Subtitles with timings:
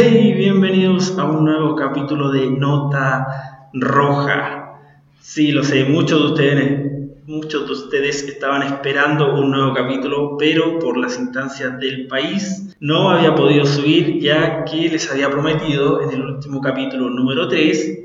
[0.00, 4.78] Hey, bienvenidos a un nuevo capítulo de Nota Roja.
[5.20, 6.92] Sí, lo sé, muchos de ustedes,
[7.26, 13.10] muchos de ustedes estaban esperando un nuevo capítulo, pero por las instancias del país no
[13.10, 17.98] había podido subir ya que les había prometido en el último capítulo número 3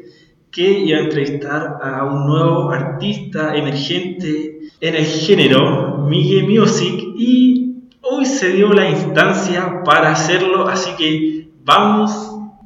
[0.50, 7.76] que iba a entrevistar a un nuevo artista emergente en el género Miguel Music y
[8.02, 12.12] hoy se dio la instancia para hacerlo, así que vamos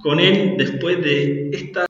[0.01, 1.85] con él después de esta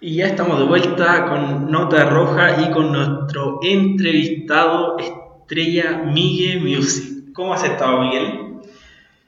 [0.00, 7.32] y ya estamos de vuelta con Nota Roja y con nuestro entrevistado estrella Miguel Music.
[7.32, 8.58] ¿Cómo has estado, Miguel?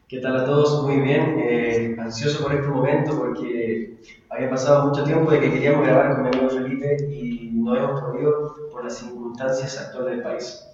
[0.08, 0.82] ¿Qué tal a todos?
[0.82, 1.36] Muy bien.
[1.38, 6.22] Eh, ansioso por este momento porque había pasado mucho tiempo de que queríamos grabar con
[6.24, 10.66] mi amigo Felipe y no hemos podido por las circunstancias actuales del país.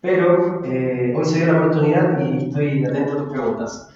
[0.00, 3.87] Pero eh, hoy se dio la oportunidad y estoy atento a tus preguntas.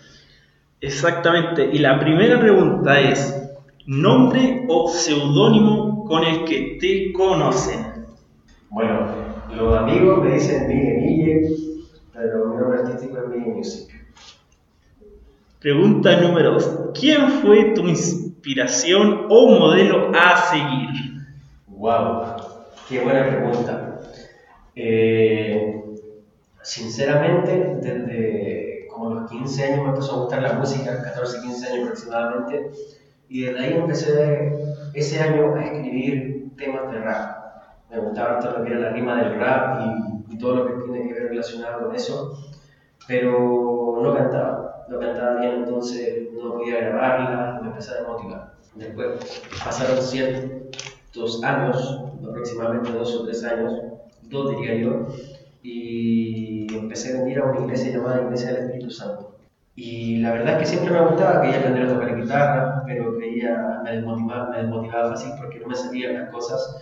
[0.82, 1.70] Exactamente.
[1.72, 3.40] Y la primera pregunta es,
[3.86, 7.86] nombre o seudónimo con el que te conocen.
[8.68, 9.06] Bueno,
[9.56, 11.56] los amigos me dicen Miguel Mille,
[12.12, 13.88] pero mi nombre artístico es Mille Music.
[15.60, 16.90] Pregunta número 2.
[16.98, 20.88] ¿Quién fue tu inspiración o modelo a seguir?
[21.68, 22.24] Wow,
[22.88, 24.00] qué buena pregunta.
[24.74, 25.80] Eh,
[26.60, 28.61] sinceramente, desde
[28.92, 32.70] como los 15 años me empezó a gustar la música, 14, 15 años aproximadamente
[33.28, 34.52] y desde ahí empecé
[34.92, 37.42] ese año a escribir temas de rap.
[37.90, 39.80] Me gustaba todo lo que era la rima del rap
[40.28, 42.36] y, todo lo que tiene que ver relacionado con eso,
[43.06, 48.54] pero no cantaba, no cantaba bien, entonces no podía grabarla y me empecé a desmotivar.
[48.74, 53.72] Después pasaron ciertos años, aproximadamente dos o tres años,
[54.22, 55.06] dos diría yo,
[55.62, 59.32] y empecé a venir a una iglesia llamada Iglesia del Espíritu Santo
[59.74, 63.80] y la verdad es que siempre me gustaba, quería aprender a tocar guitarra, pero creía,
[63.82, 66.76] me desmotivaba, me desmotivaba fácil porque no me salían las cosas.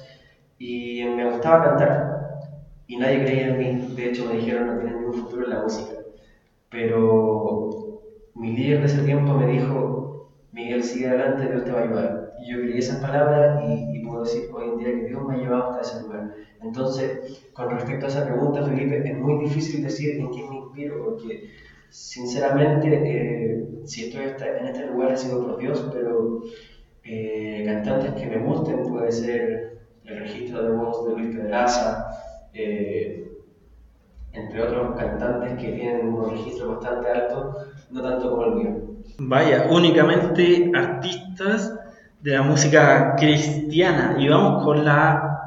[0.58, 2.40] Y me gustaba cantar.
[2.88, 3.94] Y nadie creía en mí.
[3.94, 5.92] De hecho, me dijeron no tienes ningún futuro en la música.
[6.68, 8.02] Pero
[8.34, 12.32] mi líder de ese tiempo me dijo, Miguel, sigue adelante, Dios te va a ayudar.
[12.40, 15.34] Y yo creí esas palabras y, y puedo decir hoy en día que Dios me
[15.34, 16.34] ha llevado hasta ese lugar.
[16.60, 21.04] Entonces, con respecto a esa pregunta, Felipe, es muy difícil decir en quién me inspiro
[21.04, 21.50] porque
[21.90, 26.42] Sinceramente, eh, si estoy en este lugar ha sido por Dios, pero
[27.02, 32.06] eh, cantantes que me gusten puede ser el registro de voz de Luis Pedraza,
[32.54, 33.28] eh,
[34.32, 37.56] entre otros cantantes que tienen un registro bastante alto,
[37.90, 38.76] no tanto como el mío.
[39.18, 41.76] Vaya, únicamente artistas
[42.20, 44.14] de la música cristiana.
[44.16, 45.39] Y vamos con la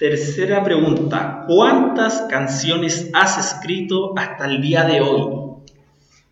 [0.00, 1.44] tercera pregunta.
[1.46, 5.60] ¿Cuántas canciones has escrito hasta el día de hoy?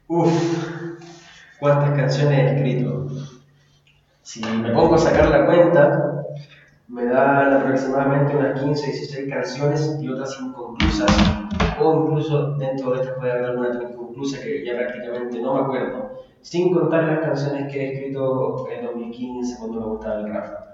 [0.08, 0.32] Uf,
[1.60, 3.08] cuántas canciones he escrito.
[4.22, 6.22] Si me pongo a sacar la cuenta,
[6.88, 11.10] me dan aproximadamente unas 15, 16 canciones y otras inconclusas,
[11.78, 16.24] o incluso dentro de estas puede haber alguna inconclusa que ya prácticamente no me acuerdo,
[16.40, 20.67] sin contar las canciones que he escrito en 2015 cuando me gustaba el rap.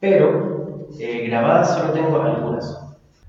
[0.00, 2.80] Pero eh, grabadas solo tengo algunas.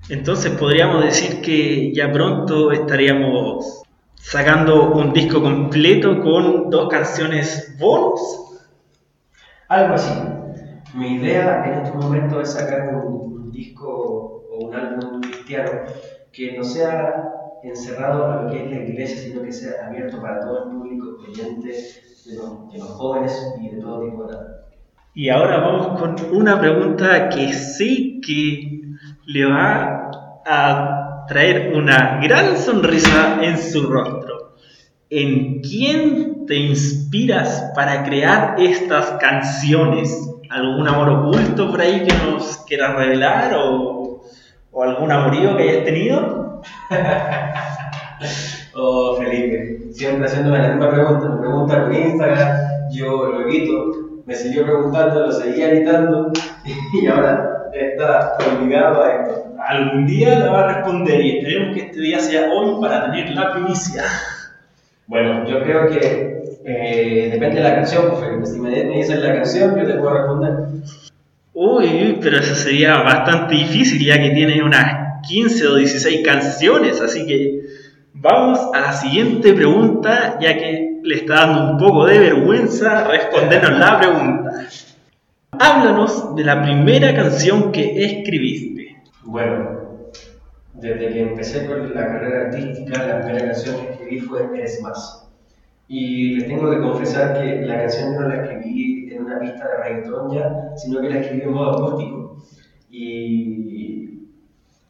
[0.09, 3.83] Entonces podríamos decir que ya pronto estaríamos
[4.15, 8.21] sacando un disco completo con dos canciones bonus.
[9.67, 10.13] Algo así.
[10.93, 15.71] Mi idea en este momento es sacar un, disco o un álbum cristiano
[16.31, 17.31] que no sea
[17.63, 21.17] encerrado a lo que es la iglesia, sino que sea abierto para todo el público
[21.23, 24.64] creyente, de los, de los jóvenes y de todo tipo de edad.
[25.17, 28.81] Y ahora vamos con una pregunta que sé que
[29.25, 30.11] le va
[30.45, 34.57] a traer una gran sonrisa en su rostro.
[35.09, 40.29] ¿En quién te inspiras para crear estas canciones?
[40.49, 44.21] ¿Algún amor oculto por ahí que nos quieras revelar o,
[44.73, 46.61] o algún amorío que hayas tenido?
[48.75, 51.29] oh, Felipe, siempre haciéndome la misma pregunta.
[51.29, 52.57] Me pregunta por Instagram,
[52.91, 56.31] yo lo evito, me siguió preguntando, lo seguía evitando
[56.93, 61.81] y ahora está obligado a esto algún día la va a responder y esperemos que
[61.85, 64.03] este día sea hoy para tener la primicia.
[65.07, 69.33] Bueno, yo creo que eh, depende de la canción, pues, Si me, me dicen la
[69.33, 70.51] canción, yo te puedo responder.
[71.53, 77.25] Uy, pero eso sería bastante difícil ya que tiene unas 15 o 16 canciones, así
[77.25, 77.61] que
[78.13, 83.79] vamos a la siguiente pregunta, ya que le está dando un poco de vergüenza respondernos
[83.79, 84.51] la pregunta.
[85.51, 89.03] Háblanos de la primera canción que escribiste.
[89.23, 90.09] Bueno,
[90.73, 95.29] desde que empecé con la carrera artística, la primera canción que escribí fue Eres Más.
[95.87, 99.77] Y les tengo que confesar que la canción no la escribí en una pista de
[99.77, 102.37] reggaetón ya, sino que la escribí en modo acústico.
[102.89, 104.27] Y,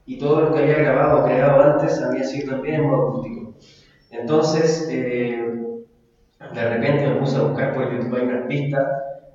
[0.06, 3.54] y todo lo que había grabado o creado antes había sido también en modo acústico.
[4.12, 5.45] Entonces, eh,
[6.56, 8.88] de repente me puse a buscar por YouTube hay unas pistas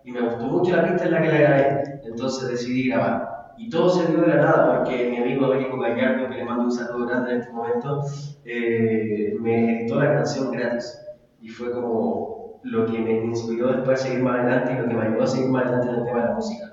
[0.04, 2.00] y me gustó mucho la pista en la que la grabé.
[2.04, 3.54] Entonces decidí grabar.
[3.58, 6.64] Y todo se dio de la nada porque mi amigo Américo Gallardo, que le mando
[6.64, 8.02] un saludo grande en este momento,
[8.44, 10.98] eh, me editó la canción gratis.
[11.42, 14.94] Y fue como lo que me inspiró después a seguir más adelante y lo que
[14.94, 16.66] me ayudó a seguir más adelante en el tema de la música.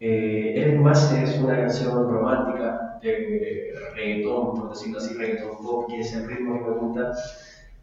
[0.00, 6.00] Eh, Eres más es una canción romántica de reggaetón, por decirlo así, reggaetón pop, que
[6.00, 7.12] es el ritmo que me gusta.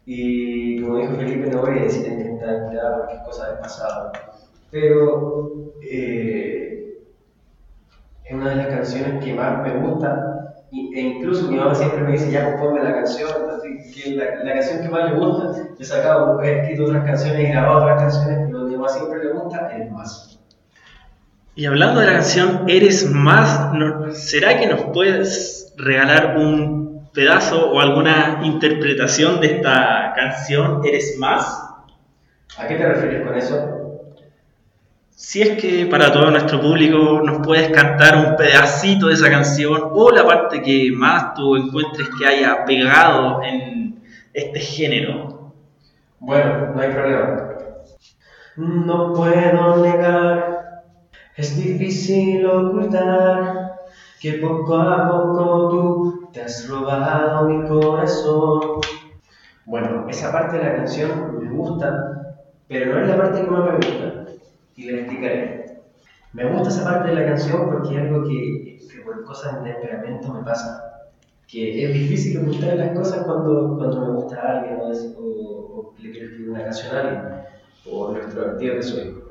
[0.06, 3.58] Y como dijo Felipe, no voy a decir que está inspirada porque es cosa del
[3.58, 4.12] pasado.
[4.70, 7.00] Pero eh,
[8.24, 10.54] es una de las canciones que más me gusta.
[10.72, 13.30] e incluso mi mamá siempre me dice, ya ponme la canción,
[13.94, 15.52] que la, la, canción que más le gusta.
[15.78, 19.24] He sacado, he escrito otras canciones, he grabado otras canciones, pero lo que más siempre
[19.24, 20.38] le gusta es más.
[21.56, 23.72] Y hablando de la canción Eres Más,
[24.12, 26.85] ¿será que nos puedes regalar un
[27.16, 31.64] pedazo o alguna interpretación de esta canción Eres Más?
[32.58, 34.12] ¿A qué te refieres con eso?
[35.10, 39.90] Si es que para todo nuestro público nos puedes cantar un pedacito de esa canción
[39.92, 43.98] o la parte que más tú encuentres que haya pegado en
[44.34, 45.54] este género.
[46.20, 47.48] Bueno, no hay problema.
[48.56, 50.82] No puedo negar,
[51.34, 53.80] es difícil ocultar
[54.20, 58.60] que poco a poco tú te has robado mi corazón.
[59.64, 62.36] Bueno, esa parte de la canción me gusta,
[62.68, 64.26] pero no es la parte que más me gusta.
[64.76, 65.80] Y le explicaré.
[66.34, 69.72] Me gusta esa parte de la canción porque es algo que, que por cosas de
[69.72, 71.08] temperamento me pasa.
[71.48, 76.10] Que es difícil ocultar las cosas cuando, cuando me gusta a alguien o, o, le
[76.10, 77.22] quiero escribir una canción a alguien,
[77.90, 79.22] o lo extrovertido que soy.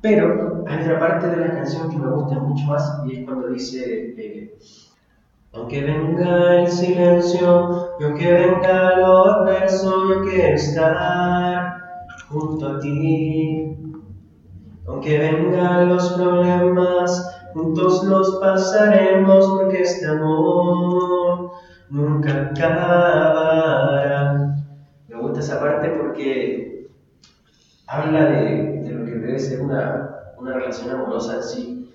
[0.00, 3.48] Pero hay otra parte de la canción que me gusta mucho más y es cuando
[3.48, 4.58] dice, eh,
[5.56, 11.78] aunque venga el silencio, y aunque venga lo adverso, yo quiero estar
[12.28, 13.76] junto a ti.
[14.86, 21.50] Aunque vengan los problemas, juntos los pasaremos porque este amor
[21.88, 23.76] nunca acabará.
[25.08, 26.88] Me gusta esa parte porque
[27.86, 31.92] habla de, de lo que debe ser una, una relación amorosa en sí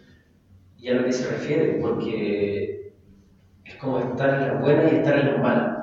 [0.80, 2.71] y a lo que se refiere, porque
[3.72, 5.78] es como estar en las buenas y estar en las malas.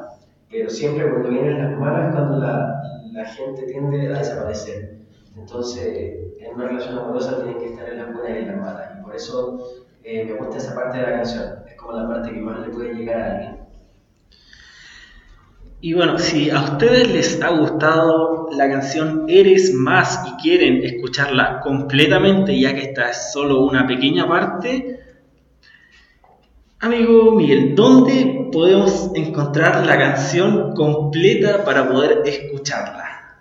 [0.50, 2.82] Pero siempre cuando vienen las malas es cuando la,
[3.12, 4.98] la gente tiende a desaparecer.
[5.36, 8.90] Entonces, en una relación amorosa tienen que estar en las buenas y en las malas.
[8.98, 11.44] Y por eso eh, me gusta esa parte de la canción.
[11.66, 13.58] Es como la parte que más le puede llegar a alguien.
[15.80, 21.60] Y bueno, si a ustedes les ha gustado la canción Eres Más y quieren escucharla
[21.60, 24.98] completamente, ya que esta es solo una pequeña parte,
[26.80, 33.38] amigo Miguel, ¿dónde podemos encontrar la canción completa para poder escucharla?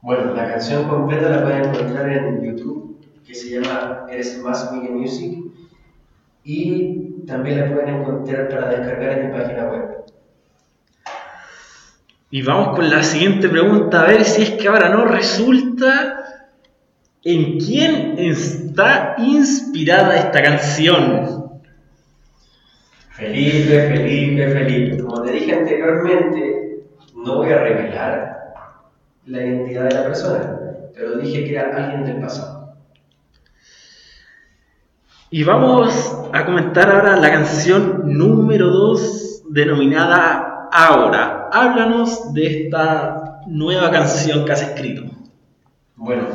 [0.00, 4.92] Bueno, la canción completa la pueden encontrar en YouTube, que se llama Eres Más Miguel
[4.92, 5.38] Music,
[6.44, 9.92] y también la pueden encontrar para descargar en mi página web
[12.34, 16.48] y vamos con la siguiente pregunta, a ver si es que ahora no resulta
[17.22, 21.41] en quién está inspirada esta canción.
[23.12, 25.02] Felipe, Felipe, Felipe.
[25.02, 28.54] Como te dije anteriormente, no voy a revelar
[29.26, 30.58] la identidad de la persona,
[30.94, 32.74] pero dije que era alguien del pasado.
[35.30, 43.90] Y vamos a comentar ahora la canción número 2 denominada Ahora, háblanos de esta nueva
[43.90, 45.02] canción que has escrito.
[45.96, 46.28] Bueno,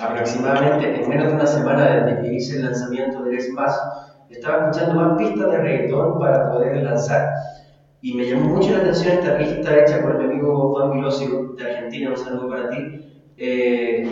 [0.00, 3.78] aproximadamente en menos de una semana desde que hice el lanzamiento de Es Más,
[4.32, 7.30] estaba escuchando más pistas de reggaetón para poder lanzar.
[8.00, 11.64] Y me llamó mucho la atención esta pista hecha por mi amigo Juan Milosio de
[11.64, 12.78] Argentina, un saludo para ti.
[13.36, 14.08] Eh,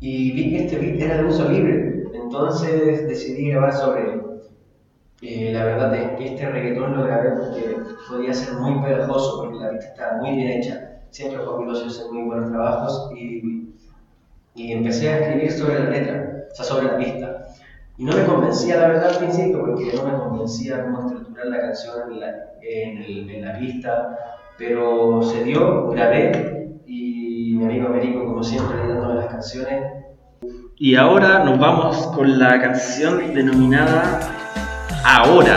[0.00, 4.22] y vi que este beat era de uso libre, entonces decidí grabar sobre él.
[5.22, 7.76] Eh, la verdad es que este reggaetón lo grabé porque
[8.08, 11.00] podía ser muy pegajoso, porque la pista estaba muy bien hecha.
[11.10, 13.70] Siempre Juan Milosio hace muy buenos trabajos y,
[14.54, 17.46] y, empecé a escribir sobre la letra, o sea, sobre la pista.
[17.96, 21.60] Y no me convencía, la verdad, al principio, porque no me convencía cómo estructurar la
[21.60, 24.18] canción en la, en, la pista,
[24.58, 29.84] pero se dio, grabé y mi amigo Américo, como siempre, dándome las canciones.
[30.76, 34.20] Y ahora nos vamos con la canción denominada
[35.04, 35.56] ahora.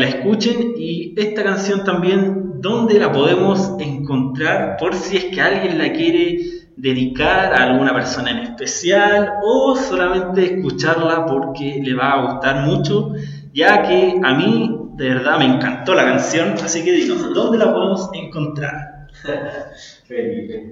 [0.00, 4.76] La escuchen y esta canción también, ¿dónde la podemos encontrar?
[4.78, 6.38] Por si es que alguien la quiere
[6.76, 13.14] dedicar a alguna persona en especial o solamente escucharla porque le va a gustar mucho,
[13.54, 17.72] ya que a mí de verdad me encantó la canción, así que dinos, ¿dónde la
[17.72, 19.08] podemos encontrar?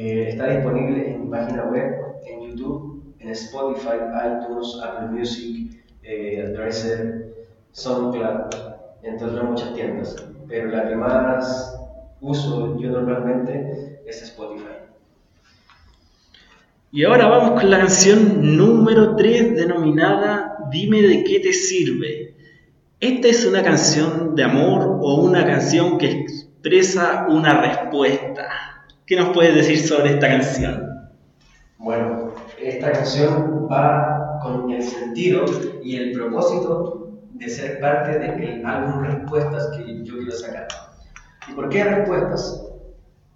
[0.00, 1.92] Eh, está disponible en mi página web,
[2.24, 7.34] en YouTube, en Spotify, iTunes, Apple Music, eh, Dresser,
[7.72, 8.67] SoundCloud,
[9.02, 10.16] entre otras muchas tiendas.
[10.48, 11.78] Pero la que más
[12.20, 14.78] uso yo normalmente es Spotify.
[16.90, 22.34] Y ahora vamos con la canción número 3 denominada Dime de qué te sirve.
[23.00, 28.48] Esta es una canción de amor o una canción que expresa una respuesta.
[29.06, 31.10] ¿Qué nos puedes decir sobre esta canción?
[31.78, 35.44] Bueno, esta canción va con el sentido
[35.82, 36.97] y el propósito
[37.38, 40.66] de ser parte de álbum Respuestas que yo quiero sacar.
[41.48, 42.64] ¿Y por qué respuestas?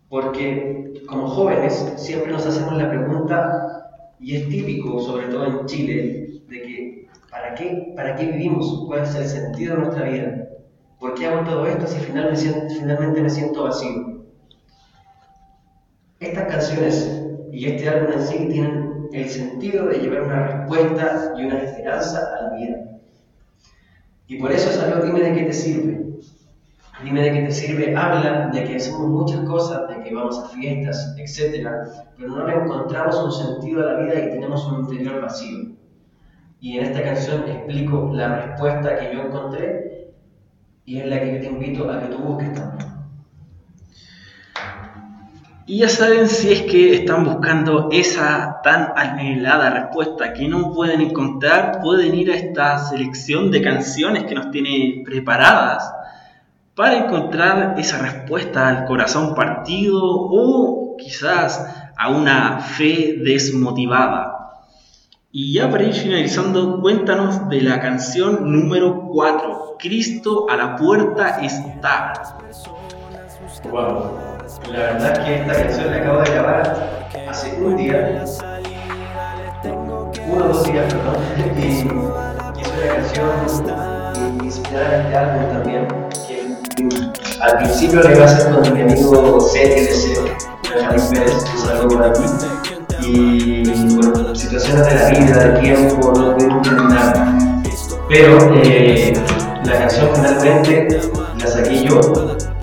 [0.09, 3.83] Porque como jóvenes siempre nos hacemos la pregunta,
[4.19, 8.85] y es típico, sobre todo en Chile, de que ¿para qué, para qué vivimos?
[8.87, 10.49] ¿Cuál es el sentido de nuestra vida?
[10.99, 14.23] ¿Por qué hago todo esto si finalmente me siento vacío?
[16.21, 21.45] Estas canciones y este álbum en sí tienen el sentido de llevar una respuesta y
[21.45, 22.92] una esperanza a la.
[24.33, 26.07] Y por eso salió Dime de qué te sirve.
[27.05, 30.49] Dime de qué te sirve, habla de que hacemos muchas cosas, de que vamos a
[30.49, 31.69] fiestas, etc.
[32.17, 35.75] Pero no le encontramos un sentido a la vida y tenemos un interior vacío.
[36.61, 40.15] Y en esta canción explico la respuesta que yo encontré
[40.87, 42.92] y es la que yo te invito a que tú busques también.
[45.65, 51.01] Y ya saben si es que están buscando esa tan anhelada respuesta que no pueden
[51.01, 55.93] encontrar, pueden ir a esta selección de canciones que nos tiene preparadas
[56.75, 61.65] para encontrar esa respuesta al corazón partido o quizás
[61.97, 64.32] a una fe desmotivada.
[65.35, 71.41] Y ya para ir finalizando, cuéntanos de la canción número 4, Cristo a la puerta
[71.41, 72.13] está.
[73.71, 74.11] Wow,
[74.71, 78.23] la verdad es que esta canción la acabo de grabar hace un día,
[79.65, 81.17] uno o dos días, perdón,
[81.57, 85.89] y, es una canción inspirada en este álbum también,
[86.27, 90.15] que al principio le iba a hacer con mi amigo CLC,
[90.75, 92.23] Benjamín Pérez, saludo para ti,
[93.05, 93.63] y
[93.97, 97.39] por situaciones de la vida, de tiempo, no pudimos terminar,
[98.09, 99.13] pero eh,
[99.65, 101.01] la canción finalmente
[101.39, 102.01] la saqué yo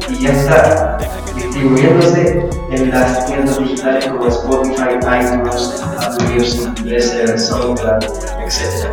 [0.09, 0.97] y ya está
[1.35, 8.87] distribuyéndose en las tiendas digitales como Spotify, iTunes, Apple Music, SoundCloud, etc.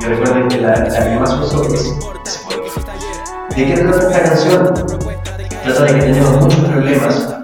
[0.00, 2.80] Yo recuerdo que la, la que más uso es Spotify.
[3.56, 4.74] ¿De qué trata esta canción?
[5.64, 7.37] Trata de que tenemos muchos problemas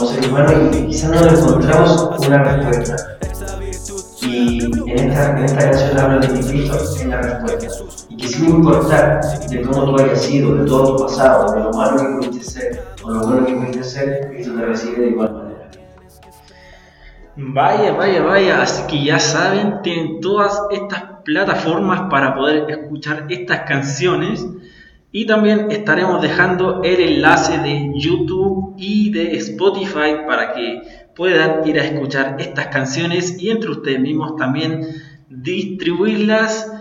[0.00, 2.96] como seres humanos y quizás no encontramos una respuesta.
[4.22, 7.66] Y en esta, en esta canción habla de que Cristo es la respuesta.
[8.08, 11.72] Y que sin importar de cómo tú hayas sido, de todo tu pasado, de lo
[11.72, 15.32] malo que pudiste ser, o lo bueno que pudiste ser, Cristo te recibe de igual
[15.32, 15.70] manera.
[17.36, 23.60] Vaya, vaya, vaya, así que ya saben, tienen todas estas plataformas para poder escuchar estas
[23.60, 24.46] canciones
[25.12, 30.82] y también estaremos dejando el enlace de YouTube y de Spotify para que
[31.16, 34.86] puedan ir a escuchar estas canciones y entre ustedes mismos también
[35.28, 36.72] distribuirlas.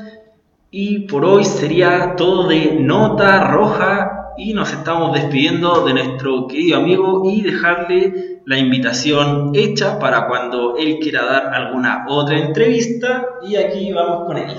[0.71, 6.77] Y por hoy sería todo de nota roja y nos estamos despidiendo de nuestro querido
[6.77, 13.55] amigo y dejarle la invitación hecha para cuando él quiera dar alguna otra entrevista y
[13.55, 14.51] aquí vamos con él.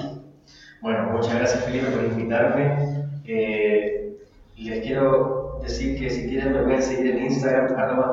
[0.83, 3.00] Bueno, muchas gracias Felipe por invitarme.
[4.57, 8.13] Les quiero decir que si quieren me pueden seguir en Instagram, arroba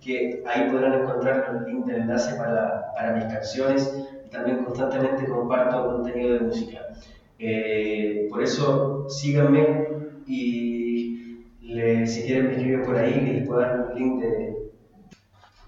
[0.00, 3.94] que ahí podrán encontrar el link del enlace para, mis canciones
[4.26, 6.80] y también constantemente comparto contenido de música.
[7.38, 9.88] Eh, por eso síganme
[10.26, 11.46] y
[12.04, 14.56] si quieren me escriben por ahí que les puedo dar un link de,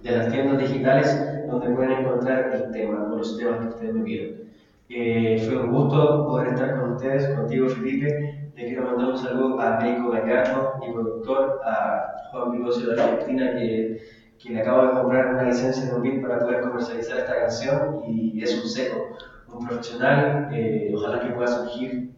[0.03, 4.05] de las tiendas digitales donde pueden encontrar el tema o los temas que ustedes me
[4.05, 4.45] piden.
[4.89, 8.51] Eh, fue un gusto poder estar con ustedes, contigo Felipe.
[8.55, 13.53] Le quiero mandar un saludo a Américo Gallardo, mi productor, a Juan Picocio de Argentina,
[13.53, 13.99] que,
[14.39, 18.43] que le acabo de comprar una licencia de un para poder comercializar esta canción y
[18.43, 19.17] es un seco,
[19.53, 22.11] un profesional, eh, ojalá que pueda surgir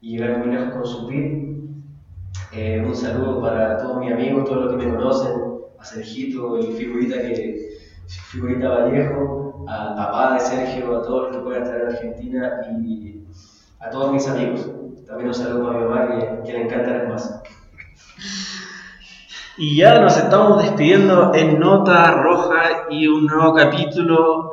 [0.00, 1.46] y llegar muy lejos con su beat.
[2.52, 5.32] Eh, un saludo para todos mis amigos, todos los que me conocen,
[5.78, 11.42] a Sergito, el figurita, que, figurita Vallejo, al papá de Sergio, a todos los que
[11.42, 13.24] puedan estar Argentina y
[13.80, 14.68] a todos mis amigos.
[15.06, 17.42] También un saludo a mi mamá que, que le encanta las masas.
[19.58, 24.50] Y ya nos estamos despidiendo en Nota Roja y un nuevo capítulo.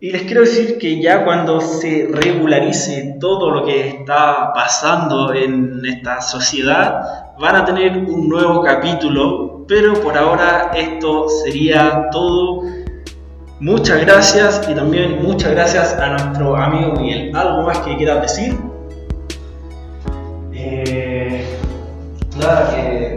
[0.00, 5.84] Y les quiero decir que ya cuando se regularice todo lo que está pasando en
[5.84, 9.64] esta sociedad, van a tener un nuevo capítulo.
[9.68, 12.81] Pero por ahora esto sería todo.
[13.62, 17.30] Muchas gracias y también muchas gracias a nuestro amigo Miguel.
[17.32, 18.58] ¿Algo más que quieras decir?
[20.52, 21.46] Eh,
[22.40, 23.16] nada, que,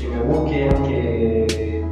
[0.00, 1.86] que me busquen, que...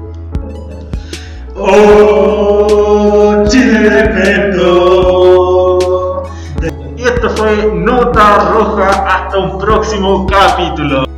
[1.56, 5.78] ¡Oh, Chile despertó!
[6.96, 8.88] Y esto fue Nota Roja.
[8.88, 11.09] Hasta un próximo capítulo.